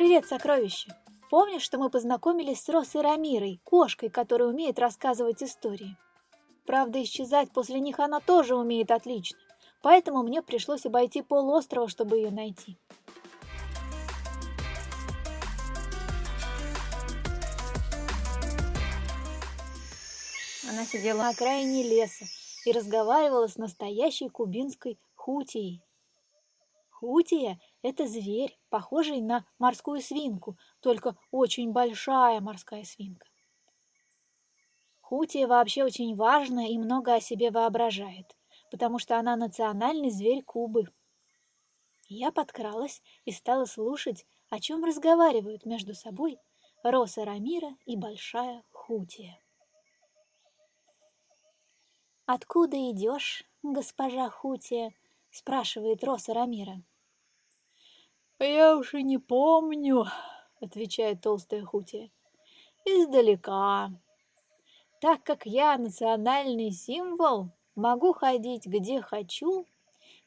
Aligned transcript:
Привет, 0.00 0.26
сокровище! 0.26 0.96
Помнишь, 1.28 1.60
что 1.60 1.76
мы 1.76 1.90
познакомились 1.90 2.62
с 2.62 2.70
Росой 2.70 3.02
Рамирой, 3.02 3.60
кошкой, 3.64 4.08
которая 4.08 4.48
умеет 4.48 4.78
рассказывать 4.78 5.42
истории? 5.42 5.94
Правда, 6.64 7.02
исчезать 7.02 7.52
после 7.52 7.80
них 7.80 8.00
она 8.00 8.20
тоже 8.20 8.56
умеет 8.56 8.90
отлично, 8.92 9.38
поэтому 9.82 10.22
мне 10.22 10.40
пришлось 10.40 10.86
обойти 10.86 11.20
полуострова, 11.20 11.86
чтобы 11.86 12.16
ее 12.16 12.30
найти. 12.30 12.78
Она 20.66 20.86
сидела 20.86 21.18
на 21.18 21.28
окраине 21.28 21.82
леса 21.82 22.24
и 22.64 22.72
разговаривала 22.72 23.48
с 23.48 23.58
настоящей 23.58 24.30
кубинской 24.30 24.98
хутией. 25.14 25.82
Хутия– 26.88 27.60
это 27.82 28.06
зверь, 28.06 28.58
похожий 28.68 29.20
на 29.20 29.46
морскую 29.58 30.00
свинку, 30.00 30.56
только 30.80 31.16
очень 31.30 31.72
большая 31.72 32.40
морская 32.40 32.84
свинка. 32.84 33.26
Хутия 35.00 35.48
вообще 35.48 35.84
очень 35.84 36.14
важна 36.14 36.66
и 36.66 36.78
много 36.78 37.14
о 37.14 37.20
себе 37.20 37.50
воображает, 37.50 38.36
потому 38.70 38.98
что 38.98 39.18
она 39.18 39.34
национальный 39.36 40.10
зверь 40.10 40.42
Кубы. 40.44 40.84
Я 42.08 42.30
подкралась 42.32 43.02
и 43.24 43.32
стала 43.32 43.64
слушать, 43.64 44.26
о 44.50 44.60
чем 44.60 44.84
разговаривают 44.84 45.64
между 45.64 45.94
собой 45.94 46.38
Роса 46.82 47.24
Рамира 47.24 47.76
и 47.86 47.96
Большая 47.96 48.62
Хутия. 48.70 49.40
«Откуда 52.26 52.76
идешь, 52.90 53.44
госпожа 53.62 54.30
Хутия?»— 54.30 54.92
спрашивает 55.30 56.04
Роса 56.04 56.34
Рамира. 56.34 56.82
«Я 58.42 58.78
уж 58.78 58.94
и 58.94 59.02
не 59.02 59.18
помню»,— 59.18 60.06
отвечает 60.60 61.20
толстая 61.20 61.62
Хутия. 61.62 62.10
«Издалека. 62.86 63.90
Так 64.98 65.22
как 65.24 65.44
я 65.44 65.76
национальный 65.76 66.70
символ, 66.70 67.50
могу 67.74 68.14
ходить 68.14 68.66
где 68.66 69.02
хочу 69.02 69.66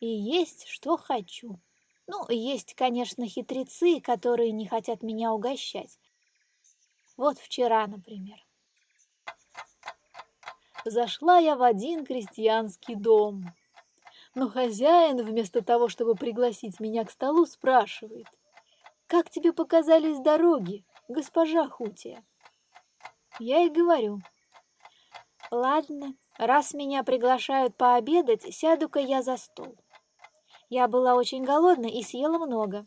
и 0.00 0.06
есть 0.06 0.66
что 0.68 0.96
хочу. 0.96 1.60
Ну, 2.06 2.24
есть, 2.30 2.74
конечно, 2.74 3.26
хитрецы, 3.26 4.00
которые 4.00 4.52
не 4.52 4.66
хотят 4.66 5.02
меня 5.02 5.32
угощать. 5.34 5.98
Вот 7.18 7.38
вчера, 7.38 7.86
например. 7.86 8.38
Зашла 10.86 11.38
я 11.38 11.56
в 11.56 11.62
один 11.62 12.06
крестьянский 12.06 12.94
дом. 12.94 13.52
Но 14.34 14.48
хозяин, 14.48 15.16
вместо 15.24 15.62
того, 15.62 15.88
чтобы 15.88 16.14
пригласить 16.14 16.80
меня 16.80 17.04
к 17.04 17.10
столу, 17.10 17.46
спрашивает, 17.46 18.26
«Как 19.06 19.30
тебе 19.30 19.52
показались 19.52 20.20
дороги, 20.20 20.84
госпожа 21.08 21.68
Хутия?» 21.68 22.24
Я 23.40 23.62
и 23.62 23.70
говорю, 23.70 24.20
«Ладно, 25.50 26.14
раз 26.36 26.74
меня 26.74 27.04
приглашают 27.04 27.76
пообедать, 27.76 28.42
сяду-ка 28.54 28.98
я 28.98 29.22
за 29.22 29.36
стол». 29.36 29.76
Я 30.68 30.86
была 30.86 31.14
очень 31.14 31.44
голодна 31.44 31.86
и 31.86 32.02
съела 32.02 32.38
много. 32.38 32.86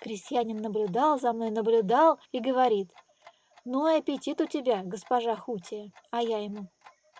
Крестьянин 0.00 0.56
наблюдал 0.56 1.20
за 1.20 1.32
мной, 1.32 1.50
наблюдал 1.50 2.18
и 2.32 2.40
говорит, 2.40 2.90
«Ну, 3.64 3.84
аппетит 3.84 4.40
у 4.40 4.46
тебя, 4.46 4.82
госпожа 4.82 5.36
Хутия», 5.36 5.92
а 6.10 6.22
я 6.22 6.38
ему, 6.38 6.68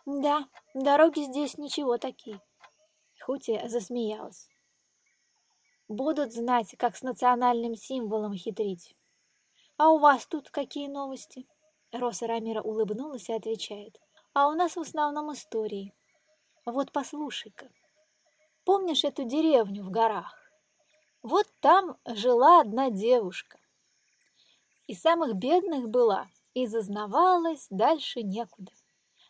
«Да, 0.07 0.47
дороги 0.75 1.21
здесь 1.21 1.59
ничего 1.59 1.99
такие». 1.99 2.41
Хути 3.25 3.61
засмеялась. 3.69 4.49
Будут 5.87 6.33
знать, 6.33 6.75
как 6.77 6.97
с 6.97 7.03
национальным 7.03 7.77
символом 7.77 8.35
хитрить. 8.35 8.97
А 9.77 9.91
у 9.91 9.99
вас 9.99 10.27
тут 10.27 10.51
какие 10.51 10.89
новости? 10.89 11.47
Роса 11.93 12.27
Рамира 12.27 12.63
улыбнулась 12.63 13.29
и 13.29 13.33
отвечает. 13.33 14.01
А 14.33 14.49
у 14.49 14.53
нас 14.53 14.75
в 14.75 14.81
основном 14.81 15.33
истории. 15.33 15.95
Вот 16.65 16.91
послушай-ка. 16.91 17.69
Помнишь 18.65 19.05
эту 19.05 19.25
деревню 19.25 19.85
в 19.85 19.91
горах? 19.91 20.37
Вот 21.23 21.47
там 21.61 21.97
жила 22.07 22.61
одна 22.61 22.91
девушка. 22.91 23.59
И 24.89 24.95
самых 24.95 25.35
бедных 25.35 25.89
была, 25.89 26.29
и 26.55 26.67
зазнавалась 26.67 27.69
дальше 27.71 28.23
некуда. 28.23 28.73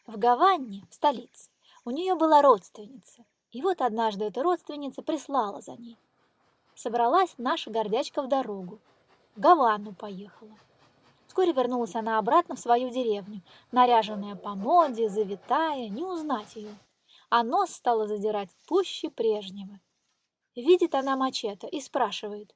В 0.06 0.16
Гаванне, 0.16 0.86
в 0.88 0.94
столице, 0.94 1.50
у 1.84 1.90
нее 1.90 2.14
была 2.14 2.40
родственница, 2.40 3.24
и 3.52 3.60
вот 3.60 3.82
однажды 3.82 4.24
эта 4.24 4.42
родственница 4.42 5.02
прислала 5.02 5.60
за 5.60 5.76
ней. 5.76 5.98
Собралась 6.74 7.34
наша 7.36 7.70
гордячка 7.70 8.22
в 8.22 8.28
дорогу. 8.28 8.80
В 9.36 9.40
Гавану 9.40 9.94
поехала. 9.94 10.56
Вскоре 11.26 11.52
вернулась 11.52 11.94
она 11.94 12.18
обратно 12.18 12.56
в 12.56 12.60
свою 12.60 12.90
деревню, 12.90 13.42
наряженная 13.70 14.36
по 14.36 14.54
моде, 14.54 15.08
завитая, 15.08 15.88
не 15.88 16.02
узнать 16.02 16.56
ее. 16.56 16.74
А 17.30 17.42
нос 17.42 17.70
стала 17.70 18.06
задирать 18.06 18.50
пуще 18.66 19.10
прежнего. 19.10 19.80
Видит 20.54 20.94
она 20.94 21.16
мачете 21.16 21.68
и 21.68 21.80
спрашивает, 21.80 22.54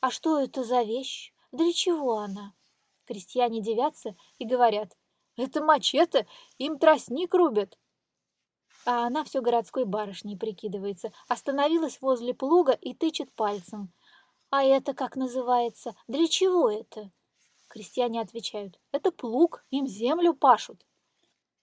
«А 0.00 0.10
что 0.10 0.40
это 0.40 0.64
за 0.64 0.82
вещь? 0.82 1.34
Для 1.52 1.72
чего 1.72 2.18
она?» 2.18 2.54
Крестьяне 3.06 3.60
девятся 3.60 4.14
и 4.38 4.46
говорят, 4.46 4.96
«Это 5.36 5.62
мачете, 5.62 6.26
им 6.56 6.78
тростник 6.78 7.34
рубят, 7.34 7.78
а 8.86 9.06
она 9.06 9.24
все 9.24 9.40
городской 9.40 9.84
барышней 9.84 10.36
прикидывается, 10.36 11.12
остановилась 11.28 12.00
возле 12.00 12.34
плуга 12.34 12.72
и 12.72 12.94
тычет 12.94 13.32
пальцем. 13.32 13.92
«А 14.50 14.62
это 14.62 14.94
как 14.94 15.16
называется? 15.16 15.94
Для 16.06 16.28
чего 16.28 16.70
это?» 16.70 17.10
Крестьяне 17.68 18.20
отвечают, 18.20 18.78
«Это 18.92 19.10
плуг, 19.10 19.64
им 19.70 19.86
землю 19.86 20.34
пашут». 20.34 20.86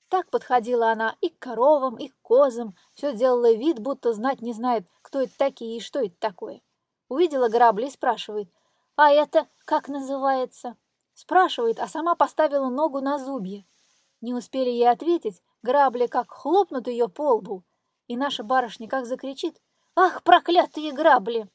Так 0.10 0.30
подходила 0.30 0.92
она 0.92 1.16
и 1.22 1.30
к 1.30 1.40
коровам, 1.40 1.96
и 1.96 2.10
к 2.10 2.16
козам, 2.22 2.76
все 2.94 3.14
делала 3.16 3.54
вид, 3.54 3.80
будто 3.80 4.12
знать 4.12 4.42
не 4.42 4.52
знает, 4.52 4.86
кто 5.02 5.22
это 5.22 5.32
такие 5.38 5.78
и 5.78 5.80
что 5.80 6.00
это 6.00 6.16
такое. 6.20 6.62
Увидела 7.08 7.48
грабли 7.48 7.88
и 7.88 7.92
спрашивает, 7.92 8.50
«А 8.98 9.10
это 9.10 9.48
как 9.66 9.88
называется?» 9.88 10.76
Спрашивает, 11.14 11.80
а 11.80 11.88
сама 11.88 12.16
поставила 12.16 12.70
ногу 12.70 13.00
на 13.00 13.20
зубья. 13.20 13.64
Не 14.22 14.34
успели 14.34 14.70
ей 14.70 14.90
ответить, 14.90 15.42
Грабли 15.64 16.08
как 16.08 16.32
хлопнут 16.32 16.88
ее 16.88 17.08
по 17.08 17.36
лбу, 17.36 17.64
и 18.08 18.18
наша 18.18 18.44
барышня 18.44 18.88
как 18.88 19.06
закричит 19.06 19.62
«Ах, 19.96 20.24
проклятые 20.24 20.92
грабли!» 20.92 21.48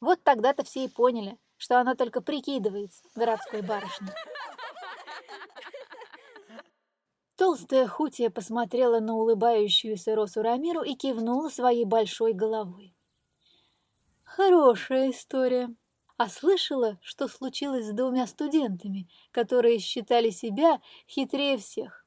Вот 0.00 0.22
тогда-то 0.22 0.64
все 0.64 0.84
и 0.84 0.88
поняли, 0.88 1.38
что 1.56 1.78
она 1.78 1.94
только 1.94 2.20
прикидывается 2.20 3.02
городской 3.14 3.62
барышней. 3.62 4.08
Толстая 7.36 7.86
Хутия 7.86 8.28
посмотрела 8.28 9.00
на 9.00 9.14
улыбающуюся 9.14 10.14
Росу 10.14 10.42
Рамиру 10.42 10.82
и 10.82 10.94
кивнула 10.94 11.48
своей 11.48 11.86
большой 11.86 12.34
головой. 12.34 12.94
Хорошая 14.24 15.10
история. 15.10 15.74
А 16.18 16.28
слышала, 16.28 16.98
что 17.00 17.28
случилось 17.28 17.86
с 17.86 17.92
двумя 17.92 18.26
студентами, 18.26 19.08
которые 19.30 19.78
считали 19.78 20.28
себя 20.28 20.82
хитрее 21.08 21.56
всех. 21.56 21.99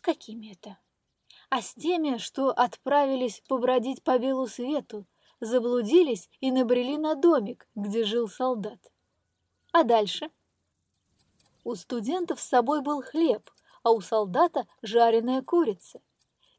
С 0.00 0.02
какими 0.02 0.52
это? 0.52 0.78
А 1.50 1.60
с 1.60 1.74
теми, 1.74 2.16
что 2.16 2.48
отправились 2.52 3.42
побродить 3.46 4.02
по 4.02 4.18
белу 4.18 4.46
свету, 4.46 5.04
заблудились 5.40 6.30
и 6.40 6.50
набрели 6.50 6.96
на 6.96 7.16
домик, 7.16 7.68
где 7.74 8.04
жил 8.04 8.26
солдат. 8.26 8.80
А 9.72 9.84
дальше? 9.84 10.30
У 11.64 11.74
студентов 11.74 12.40
с 12.40 12.48
собой 12.48 12.80
был 12.80 13.02
хлеб, 13.02 13.50
а 13.82 13.90
у 13.90 14.00
солдата 14.00 14.66
жареная 14.80 15.42
курица. 15.42 16.00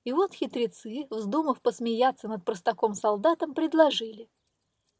И 0.03 0.13
вот 0.13 0.35
хитрецы, 0.35 1.07
вздумав 1.09 1.63
посмеяться 1.63 2.27
над 2.27 2.45
простаком-солдатом, 2.45 3.55
предложили. 3.55 4.29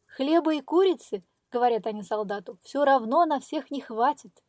«Хлеба 0.08 0.56
и 0.56 0.62
курицы,— 0.62 1.24
говорят 1.52 1.86
они 1.86 2.02
солдату,— 2.02 2.58
все 2.64 2.86
равно 2.86 3.24
на 3.26 3.40
всех 3.40 3.70
не 3.70 3.82
хватит. 3.82 4.44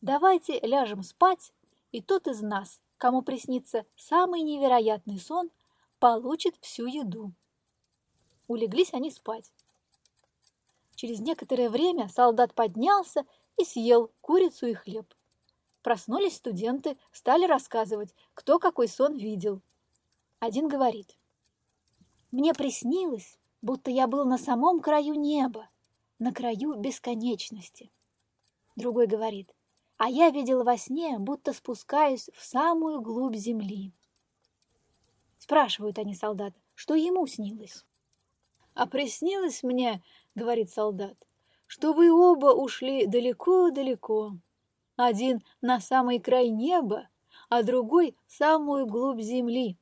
Давайте 0.00 0.58
ляжем 0.58 1.04
спать, 1.04 1.52
и 1.92 2.02
тот 2.02 2.26
из 2.26 2.42
нас, 2.42 2.80
кому 3.02 3.22
приснится 3.22 3.84
самый 3.96 4.42
невероятный 4.42 5.18
сон, 5.18 5.50
получит 5.98 6.54
всю 6.60 6.86
еду. 6.86 7.32
Улеглись 8.46 8.94
они 8.94 9.10
спать. 9.10 9.52
Через 10.94 11.18
некоторое 11.18 11.68
время 11.68 12.08
солдат 12.08 12.54
поднялся 12.54 13.26
и 13.56 13.64
съел 13.64 14.12
курицу 14.20 14.68
и 14.68 14.74
хлеб. 14.74 15.12
Проснулись 15.82 16.36
студенты, 16.36 16.96
стали 17.10 17.44
рассказывать, 17.44 18.14
кто 18.34 18.60
какой 18.60 18.86
сон 18.86 19.16
видел. 19.16 19.62
Один 20.38 20.68
говорит, 20.68 21.18
«Мне 22.30 22.54
приснилось, 22.54 23.36
будто 23.62 23.90
я 23.90 24.06
был 24.06 24.24
на 24.26 24.38
самом 24.38 24.80
краю 24.80 25.14
неба, 25.14 25.68
на 26.20 26.32
краю 26.32 26.74
бесконечности». 26.74 27.90
Другой 28.76 29.08
говорит, 29.08 29.52
а 30.02 30.08
я 30.08 30.30
видел 30.30 30.64
во 30.64 30.76
сне, 30.76 31.16
будто 31.20 31.52
спускаюсь 31.52 32.28
в 32.34 32.44
самую 32.44 33.00
глубь 33.00 33.36
земли. 33.36 33.92
Спрашивают 35.38 35.96
они 35.96 36.16
солдата, 36.16 36.58
что 36.74 36.96
ему 36.96 37.24
снилось. 37.28 37.84
«А 38.74 38.88
приснилось 38.88 39.62
мне,— 39.62 40.02
говорит 40.34 40.70
солдат,— 40.70 41.16
что 41.68 41.92
вы 41.92 42.10
оба 42.10 42.46
ушли 42.46 43.06
далеко-далеко. 43.06 44.32
Один 44.96 45.44
на 45.60 45.78
самый 45.78 46.18
край 46.18 46.48
неба, 46.48 47.08
а 47.48 47.62
другой 47.62 48.16
в 48.26 48.32
самую 48.32 48.86
глубь 48.86 49.20
земли. 49.20 49.78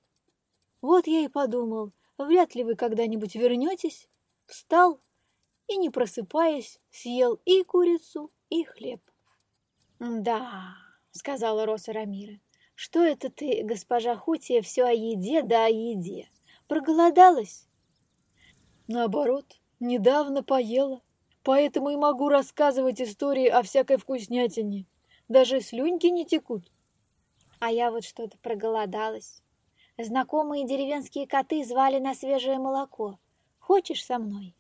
Вот 0.83 1.07
я 1.07 1.21
и 1.21 1.29
подумал, 1.29 1.93
вряд 2.19 2.55
ли 2.55 2.63
вы 2.63 2.75
когда-нибудь 2.75 3.37
вернетесь. 3.37 4.07
Встал 4.47 5.01
и, 5.67 5.79
не 5.79 5.89
просыпаясь, 5.89 6.79
съел 6.91 7.41
и 7.47 7.63
курицу, 7.63 8.31
и 8.51 8.65
хлеб. 8.65 9.01
«Да»,— 10.01 10.77
сказала 11.13 11.67
Роса 11.67 11.93
Рамира,— 11.93 12.41
«что 12.75 13.05
это 13.05 13.31
ты, 13.31 13.63
госпожа 13.63 14.17
Хутия, 14.17 14.63
все 14.63 14.85
о 14.85 14.93
еде 14.93 15.43
да 15.43 15.67
о 15.67 15.69
еде? 15.69 16.29
Проголодалась?» 16.69 17.69
«Наоборот, 18.89 19.61
недавно 19.79 20.43
поела, 20.43 21.03
поэтому 21.43 21.91
и 21.91 21.97
могу 21.97 22.31
рассказывать 22.31 23.03
истории 23.03 23.47
о 23.47 23.63
всякой 23.63 23.99
вкуснятине. 23.99 24.87
Даже 25.29 25.61
слюньки 25.61 26.11
не 26.11 26.25
текут». 26.25 26.65
А 27.61 27.71
я 27.71 27.91
вот 27.91 28.05
что-то 28.05 28.39
проголодалась. 28.39 29.43
Знакомые 29.99 30.67
деревенские 30.67 31.27
коты 31.27 31.63
звали 31.63 31.99
на 31.99 32.15
свежее 32.15 32.59
молоко. 32.59 33.19
Хочешь 33.59 34.03
со 34.03 34.19
мной? 34.19 34.55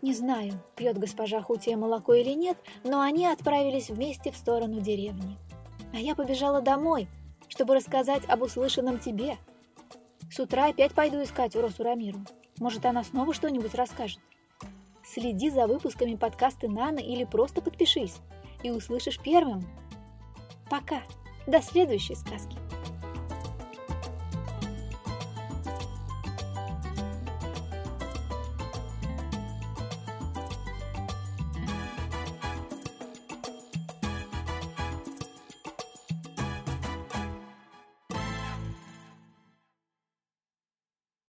Не 0.00 0.14
знаю, 0.14 0.52
пьет 0.76 0.96
госпожа 0.96 1.42
Хутия 1.42 1.76
молоко 1.76 2.14
или 2.14 2.32
нет, 2.32 2.56
но 2.84 3.00
они 3.00 3.26
отправились 3.26 3.90
вместе 3.90 4.30
в 4.30 4.36
сторону 4.36 4.80
деревни. 4.80 5.36
А 5.92 5.98
я 5.98 6.14
побежала 6.14 6.60
домой, 6.60 7.08
чтобы 7.48 7.74
рассказать 7.74 8.24
об 8.28 8.42
услышанном 8.42 8.98
тебе. 9.00 9.36
С 10.30 10.38
утра 10.38 10.66
опять 10.66 10.92
пойду 10.92 11.22
искать 11.22 11.56
Уросу 11.56 11.82
Рамиру. 11.82 12.20
Может, 12.60 12.84
она 12.86 13.02
снова 13.02 13.34
что-нибудь 13.34 13.74
расскажет. 13.74 14.20
Следи 15.04 15.50
за 15.50 15.66
выпусками 15.66 16.14
подкаста 16.14 16.68
Наны 16.68 17.00
или 17.00 17.24
просто 17.24 17.60
подпишись 17.60 18.18
и 18.62 18.70
услышишь 18.70 19.18
первым. 19.18 19.64
Пока. 20.70 21.02
До 21.46 21.62
следующей 21.62 22.14
сказки. 22.14 22.56